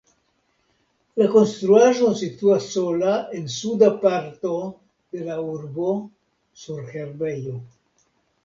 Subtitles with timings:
[1.21, 4.55] La konstruaĵo situas sola en suda parto
[5.19, 5.91] de la urbo
[6.65, 7.59] sur herbejo.